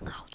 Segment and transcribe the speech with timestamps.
[0.00, 0.29] 很好